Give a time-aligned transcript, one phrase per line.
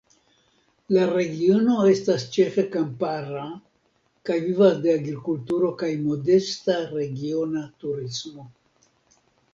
[0.95, 3.43] La regiono estas ĉefe kampara
[4.31, 8.49] kaj vivas de agrikulturo kaj modesta regiona turismo.